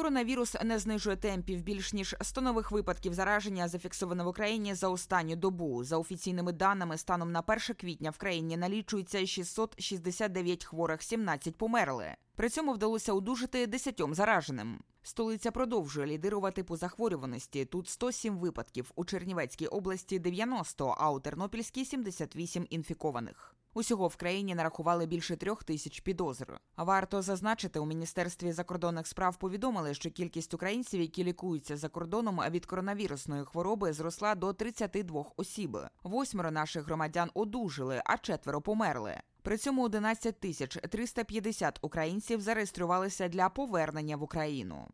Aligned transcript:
Коронавірус 0.00 0.56
не 0.64 0.78
знижує 0.78 1.16
темпів. 1.16 1.62
Більш 1.62 1.92
ніж 1.92 2.16
100 2.20 2.40
нових 2.40 2.70
випадків 2.70 3.14
зараження 3.14 3.68
зафіксовано 3.68 4.24
в 4.24 4.28
Україні 4.28 4.74
за 4.74 4.88
останню 4.88 5.36
добу. 5.36 5.84
За 5.84 5.98
офіційними 5.98 6.52
даними, 6.52 6.98
станом 6.98 7.32
на 7.32 7.40
1 7.40 7.58
квітня 7.80 8.10
в 8.10 8.16
країні 8.16 8.56
налічується 8.56 9.26
669 9.26 10.64
хворих, 10.64 11.02
17 11.02 11.56
померли. 11.56 12.14
При 12.36 12.48
цьому 12.48 12.72
вдалося 12.72 13.12
одужати 13.12 13.66
10 13.66 14.02
зараженим. 14.10 14.78
Столиця 15.02 15.50
продовжує 15.50 16.06
лідирувати 16.06 16.64
по 16.64 16.76
захворюваності. 16.76 17.64
Тут 17.64 17.88
107 17.88 18.38
випадків, 18.38 18.92
у 18.96 19.04
Чернівецькій 19.04 19.66
області 19.66 20.18
90, 20.18 20.94
а 20.98 21.10
у 21.10 21.20
Тернопільській 21.20 21.84
78 21.84 22.66
інфікованих. 22.70 23.54
Усього 23.74 24.08
в 24.08 24.16
країні 24.16 24.54
нарахували 24.54 25.06
більше 25.06 25.36
трьох 25.36 25.64
тисяч 25.64 26.00
підозр. 26.00 26.60
Варто 26.76 27.22
зазначити, 27.22 27.78
у 27.78 27.86
міністерстві 27.86 28.52
закордонних 28.52 29.06
справ 29.06 29.36
повідомили, 29.36 29.94
що 29.94 30.10
кількість 30.10 30.54
українців, 30.54 31.00
які 31.00 31.24
лікуються 31.24 31.76
за 31.76 31.88
кордоном 31.88 32.40
від 32.50 32.66
коронавірусної 32.66 33.44
хвороби, 33.44 33.92
зросла 33.92 34.34
до 34.34 34.52
32 34.52 35.24
осіб. 35.36 35.78
Восьмеро 36.02 36.50
наших 36.50 36.84
громадян 36.84 37.30
одужали, 37.34 38.02
а 38.04 38.18
четверо 38.18 38.60
померли. 38.60 39.20
При 39.42 39.58
цьому 39.58 39.84
11 39.84 40.40
тисяч 40.40 40.78
350 40.90 41.78
українців 41.82 42.40
зареєструвалися 42.40 43.28
для 43.28 43.48
повернення 43.48 44.16
в 44.16 44.22
Україну. 44.22 44.88